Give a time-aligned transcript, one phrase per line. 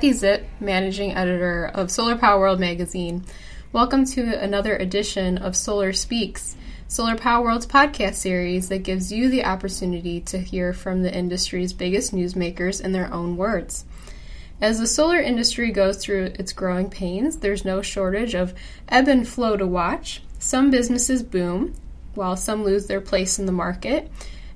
[0.00, 3.22] Kathy Zipp, managing editor of Solar Power World magazine.
[3.70, 6.56] Welcome to another edition of Solar Speaks,
[6.88, 11.74] Solar Power World's podcast series that gives you the opportunity to hear from the industry's
[11.74, 13.84] biggest newsmakers in their own words.
[14.58, 18.54] As the solar industry goes through its growing pains, there's no shortage of
[18.88, 20.22] ebb and flow to watch.
[20.38, 21.74] Some businesses boom,
[22.14, 24.10] while some lose their place in the market,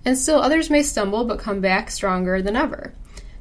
[0.07, 2.95] and still others may stumble but come back stronger than ever.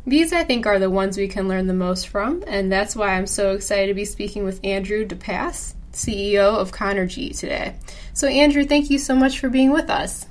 [0.05, 3.15] These, I think, are the ones we can learn the most from, and that's why
[3.15, 7.75] I'm so excited to be speaking with Andrew DePass, CEO of Conergy, today.
[8.13, 10.25] So, Andrew, thank you so much for being with us.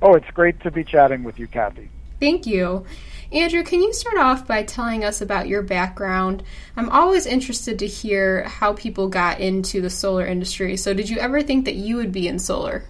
[0.00, 1.90] Oh, it's great to be chatting with you, Kathy.
[2.20, 2.86] Thank you.
[3.32, 6.44] Andrew, can you start off by telling us about your background?
[6.76, 10.76] I'm always interested to hear how people got into the solar industry.
[10.76, 12.84] So, did you ever think that you would be in solar?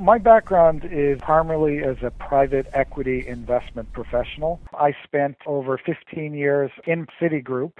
[0.00, 4.60] My background is primarily as a private equity investment professional.
[4.76, 7.74] I spent over 15 years in Citigroup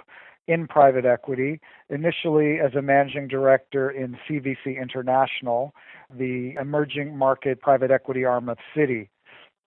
[0.47, 1.59] in private equity,
[1.89, 5.73] initially as a managing director in CVC International,
[6.09, 9.09] the emerging market private equity arm of Citi.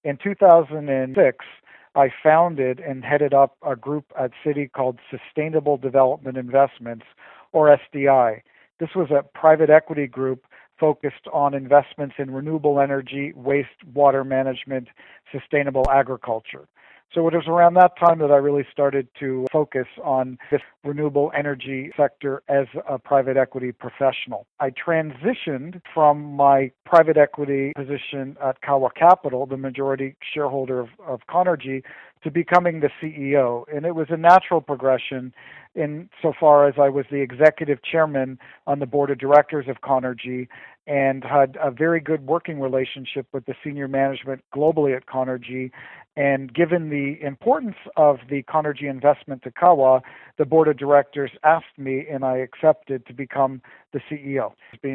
[0.05, 1.45] In 2006,
[1.95, 7.05] I founded and headed up a group at Citi called Sustainable Development Investments,
[7.53, 8.41] or SDI.
[8.80, 10.45] This was a private equity group
[10.79, 14.89] focused on investments in renewable energy, wastewater management,
[15.33, 16.69] sustainable agriculture.
[17.15, 21.33] So it was around that time that I really started to focus on this renewable
[21.35, 24.47] energy sector as a private equity professional.
[24.61, 31.20] I transitioned from my private equity position at Kawa Capital, the majority shareholder of, of
[31.31, 31.83] Conergy,
[32.22, 33.64] to becoming the CEO.
[33.74, 35.33] And it was a natural progression
[35.74, 39.80] in so far as I was the executive chairman on the board of directors of
[39.80, 40.48] Conergy
[40.86, 45.70] and had a very good working relationship with the senior management globally at Conergy.
[46.16, 50.00] And given the importance of the Conergy investment to Kawa,
[50.36, 53.62] the board of directors asked me and I accepted to become
[53.92, 54.52] the CEO.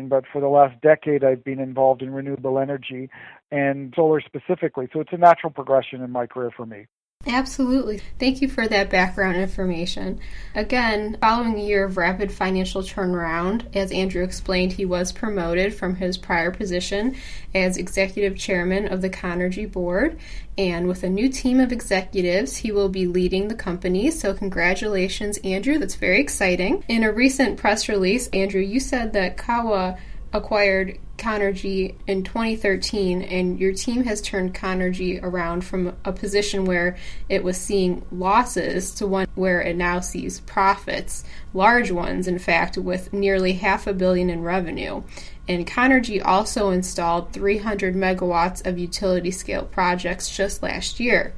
[0.10, 3.10] But for the last decade, I've been involved in renewable energy
[3.52, 4.90] and solar specifically.
[4.92, 6.88] So it's a natural progression in my career for me.
[7.26, 8.02] Absolutely.
[8.20, 10.20] Thank you for that background information.
[10.56, 15.96] Again, following a year of rapid financial turnaround, as Andrew explained, he was promoted from
[15.96, 17.16] his prior position
[17.56, 20.20] as executive chairman of the Conergy board.
[20.58, 24.12] And with a new team of executives, he will be leading the company.
[24.12, 25.78] So, congratulations, Andrew.
[25.80, 26.84] That's very exciting.
[26.90, 29.98] In a recent press release, Andrew, you said that Kawa
[30.34, 36.98] acquired Conergy in 2013, and your team has turned Conergy around from a position where
[37.30, 41.24] it was seeing losses to one where it now sees profits,
[41.54, 45.02] large ones, in fact, with nearly half a billion in revenue.
[45.48, 51.34] And Conergy also installed 300 megawatts of utility scale projects just last year.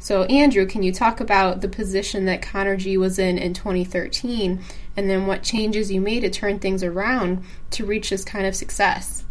[0.00, 4.60] So, Andrew, can you talk about the position that Conergy was in in 2013
[4.96, 8.56] and then what changes you made to turn things around to reach this kind of
[8.56, 9.24] success?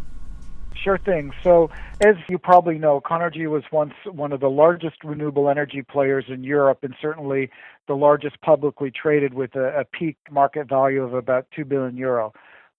[0.82, 1.32] Sure thing.
[1.42, 6.26] So, as you probably know, Conergy was once one of the largest renewable energy players
[6.28, 7.50] in Europe and certainly
[7.88, 12.32] the largest publicly traded with a, a peak market value of about 2 billion euro.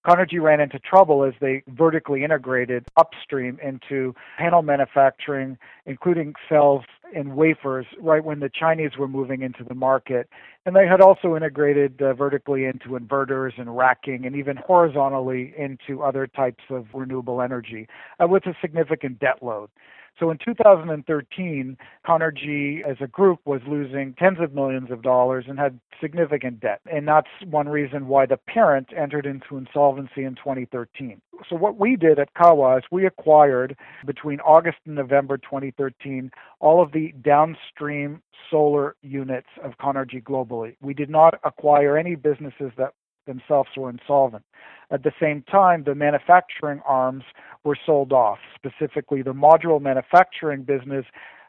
[0.06, 6.84] Conergy ran into trouble as they vertically integrated upstream into panel manufacturing, including cells
[7.14, 10.28] and wafers, right when the Chinese were moving into the market.
[10.64, 16.02] And they had also integrated uh, vertically into inverters and racking and even horizontally into
[16.02, 17.88] other types of renewable energy
[18.22, 19.68] uh, with a significant debt load.
[20.18, 21.76] So in 2013,
[22.06, 26.80] Conergy as a group was losing tens of millions of dollars and had significant debt.
[26.90, 31.20] And that's one reason why the parent entered into insolvency in 2013.
[31.48, 33.76] So what we did at Kawa is we acquired
[34.06, 40.76] between August and November 2013 all of the downstream solar units of Conergy globally.
[40.80, 42.94] We did not acquire any businesses that
[43.26, 44.44] themselves were insolvent.
[44.90, 47.24] At the same time, the manufacturing arms
[47.64, 51.04] were sold off, specifically the module manufacturing business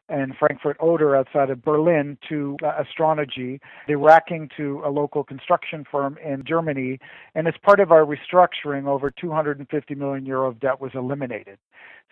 [0.10, 5.86] in Frankfurt Oder outside of Berlin to uh, Astronergy, the racking to a local construction
[5.90, 7.00] firm in Germany.
[7.34, 11.58] And as part of our restructuring, over 250 million euro of debt was eliminated.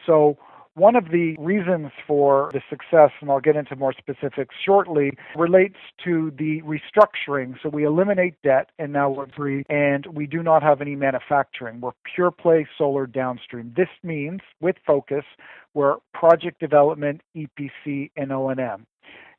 [0.06, 0.38] So
[0.80, 5.76] one of the reasons for the success, and I'll get into more specifics shortly, relates
[6.06, 7.56] to the restructuring.
[7.62, 11.82] So we eliminate debt and now we're free and we do not have any manufacturing.
[11.82, 13.74] We're pure play solar downstream.
[13.76, 15.26] This means with focus,
[15.74, 18.88] we're project development, EPC, and O&M.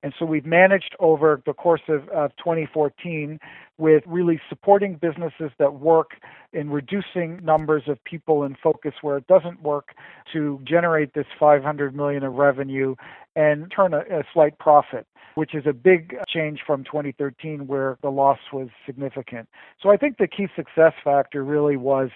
[0.02, 3.38] And so we've managed over the course of, of 2014
[3.78, 6.12] with really supporting businesses that work
[6.52, 9.94] in reducing numbers of people in focus where it doesn't work
[10.32, 12.94] to generate this 500 million of revenue
[13.36, 18.10] and turn a, a slight profit which is a big change from 2013 where the
[18.10, 19.48] loss was significant.
[19.80, 22.10] So I think the key success factor really was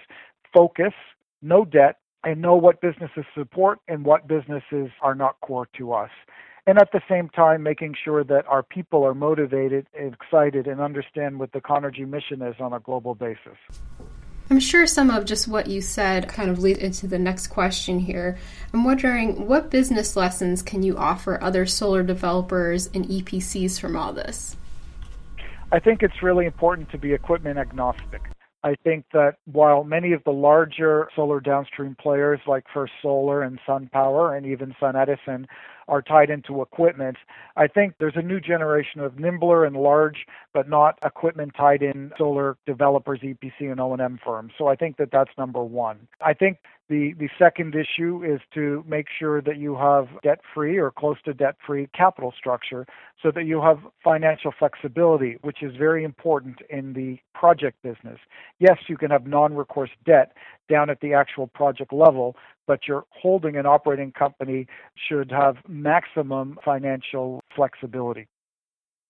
[0.53, 0.93] focus,
[1.41, 6.09] no debt, and know what businesses support and what businesses are not core to us
[6.67, 10.81] and at the same time making sure that our people are motivated and excited and
[10.81, 13.57] understand what the Conergy mission is on a global basis.
[14.49, 17.99] I'm sure some of just what you said kind of leads into the next question
[17.99, 18.37] here.
[18.73, 24.13] I'm wondering what business lessons can you offer other solar developers and EPCs from all
[24.13, 24.55] this?
[25.71, 28.21] I think it's really important to be equipment agnostic.
[28.65, 33.59] I think that while many of the larger solar downstream players like First Solar and
[33.67, 35.45] SunPower and even SunEdison
[35.87, 37.17] are tied into equipment.
[37.55, 42.11] I think there's a new generation of nimbler and large, but not equipment tied in
[42.17, 44.53] solar developers, EPC and O&M firms.
[44.57, 46.07] So I think that that's number one.
[46.21, 50.77] I think the, the second issue is to make sure that you have debt free
[50.77, 52.85] or close to debt free capital structure
[53.21, 58.19] so that you have financial flexibility, which is very important in the project business.
[58.59, 60.33] Yes, you can have non recourse debt
[60.69, 62.35] down at the actual project level,
[62.67, 64.67] but your holding and operating company
[65.09, 68.27] should have maximum financial flexibility.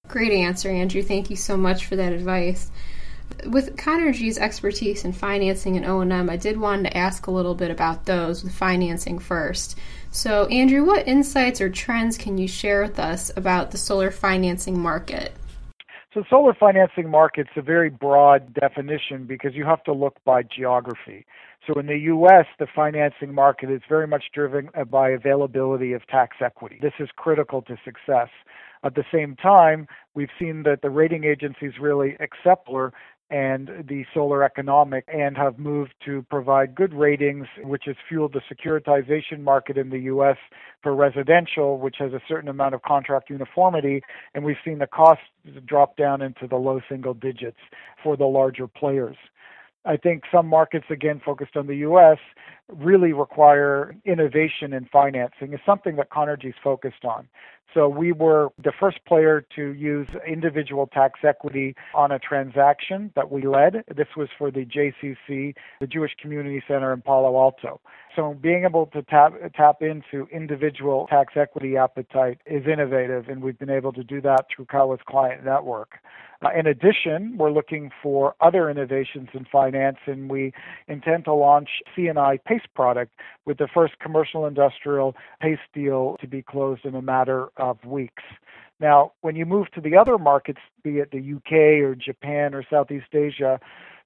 [0.07, 1.01] Great answer, Andrew.
[1.01, 2.71] Thank you so much for that advice.
[3.45, 7.69] With Conergy's expertise in financing and O&M, I did want to ask a little bit
[7.69, 9.77] about those with financing first.
[10.12, 14.80] So, Andrew, what insights or trends can you share with us about the solar financing
[14.80, 15.33] market?
[16.13, 21.25] So, solar financing market's a very broad definition because you have to look by geography.
[21.68, 26.07] So, in the U.S., the financing market is very much driven uh, by availability of
[26.07, 26.80] tax equity.
[26.81, 28.30] This is critical to success.
[28.86, 32.69] At the same time, we've seen that the rating agencies really accept
[33.31, 38.42] and the solar economic and have moved to provide good ratings, which has fueled the
[38.54, 40.38] securitization market in the U.S.
[40.83, 44.01] for residential, which has a certain amount of contract uniformity.
[44.36, 45.24] And we've seen the costs
[45.66, 47.57] drop down into the low single digits
[48.04, 49.18] for the larger players.
[49.86, 52.18] I think some markets, again, focused on the U.S.,
[52.69, 57.27] really require innovation in financing, is something that Conergy's focused on.
[57.75, 63.29] So we were the first player to use individual tax equity on a transaction that
[63.29, 63.83] we led.
[63.94, 67.81] This was for the JCC, the Jewish Community Center in Palo Alto.
[68.15, 73.59] So being able to tap tap into individual tax equity appetite is innovative, and we've
[73.59, 75.95] been able to do that through Kawa's client network.
[76.41, 80.53] Uh, in addition, we're looking for other innovations in finance, and we
[80.88, 83.12] intend to launch C&I PACE product
[83.46, 88.24] with the first commercial industrial PACE deal to be closed in a matter of weeks.
[88.80, 92.63] Now, when you move to the other markets, be it the UK or Japan or
[92.69, 93.60] Southeast Asia,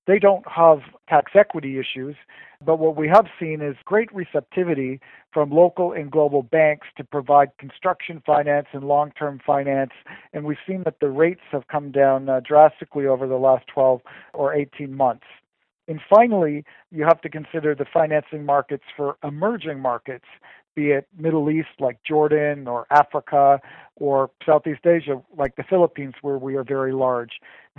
[0.07, 2.15] they don't have tax equity issues,
[2.65, 4.99] but what we have seen is great receptivity
[5.31, 9.91] from local and global banks to provide construction finance and long term finance.
[10.33, 14.01] And we've seen that the rates have come down uh, drastically over the last 12
[14.33, 15.25] or 18 months.
[15.89, 20.25] And finally, you have to consider the financing markets for emerging markets
[20.79, 23.59] be it Middle East like Jordan or Africa
[23.97, 27.31] or Southeast Asia like the Philippines, where we are very large.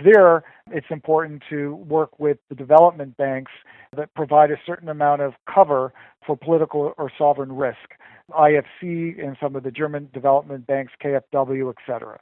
[0.03, 3.51] There, it's important to work with the development banks
[3.95, 5.93] that provide a certain amount of cover
[6.25, 7.95] for political or sovereign risk.
[8.29, 12.19] IFC and some of the German development banks, KfW, etc.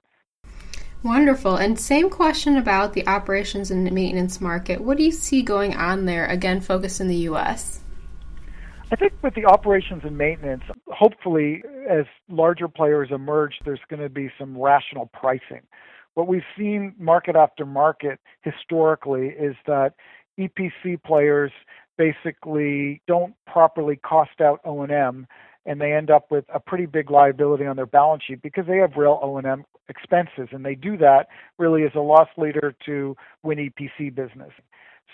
[1.04, 1.56] Wonderful.
[1.56, 4.82] And same question about the operations and maintenance market.
[4.82, 7.80] What do you see going on there, again, focused in the U.S.?
[8.92, 14.10] I think with the operations and maintenance, hopefully, as larger players emerge, there's going to
[14.10, 15.62] be some rational pricing.
[16.16, 19.94] What we've seen market after market historically is that
[20.38, 21.52] EPC players
[21.98, 25.28] basically don't properly cost out O&M
[25.70, 28.78] and they end up with a pretty big liability on their balance sheet because they
[28.78, 31.28] have real O&M expenses and they do that
[31.60, 34.50] really as a loss leader to win EPC business.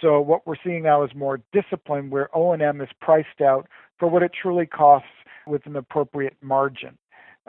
[0.01, 3.67] So what we're seeing now is more discipline where O&M is priced out
[3.99, 5.09] for what it truly costs
[5.45, 6.97] with an appropriate margin.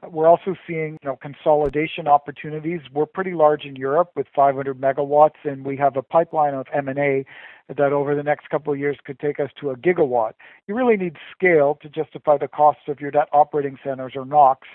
[0.03, 2.81] We're also seeing you know, consolidation opportunities.
[2.93, 7.25] We're pretty large in Europe with 500 megawatts, and we have a pipeline of M&A
[7.69, 10.33] that over the next couple of years could take us to a gigawatt.
[10.67, 14.69] You really need scale to justify the costs of your net operating centers or NOCs,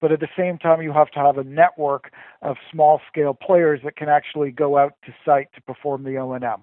[0.00, 3.80] but at the same time, you have to have a network of small scale players
[3.82, 6.62] that can actually go out to site to perform the O&M.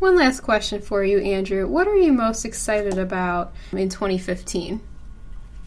[0.00, 1.68] One last question for you, Andrew.
[1.68, 4.80] What are you most excited about in 2015?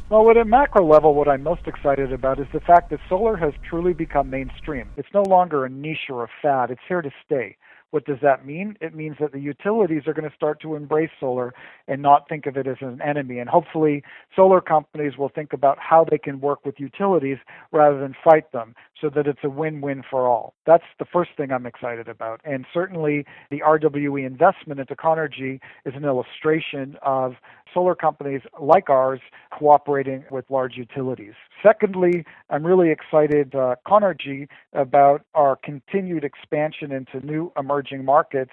[0.10, 3.36] Well, at a macro level, what I'm most excited about is the fact that solar
[3.36, 4.90] has truly become mainstream.
[4.96, 7.58] It's no longer a niche or a fad, it's here to stay.
[7.92, 8.78] What does that mean?
[8.82, 11.54] It means that the utilities are going to start to embrace solar
[11.88, 13.40] and not think of it as an enemy.
[13.40, 14.04] And hopefully,
[14.36, 17.38] solar companies will think about how they can work with utilities
[17.72, 20.54] rather than fight them so that it's a win win for all.
[20.66, 22.42] That's the first thing I'm excited about.
[22.44, 27.36] And certainly, the RWE investment into Conergy is an illustration of
[27.74, 29.20] solar companies like ours
[29.58, 31.34] cooperating with large utilities.
[31.64, 38.52] Secondly, I'm really excited, uh, Conergy, about our continued expansion into new emerging markets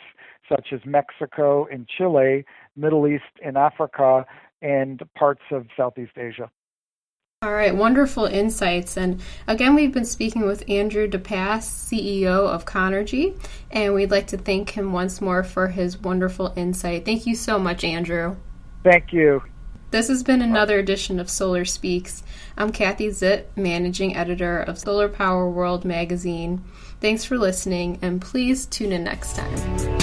[0.48, 2.44] such as Mexico and Chile,
[2.76, 4.26] Middle East and Africa,
[4.62, 6.50] and parts of Southeast Asia.
[7.44, 8.96] All right, wonderful insights.
[8.96, 13.38] And again, we've been speaking with Andrew DePass, CEO of Conergy,
[13.70, 17.04] and we'd like to thank him once more for his wonderful insight.
[17.04, 18.36] Thank you so much, Andrew.
[18.84, 19.42] Thank you.
[19.90, 22.22] This has been another edition of Solar Speaks.
[22.56, 26.64] I'm Kathy Zipp, managing editor of Solar Power World magazine.
[27.00, 29.93] Thanks for listening, and please tune in next time.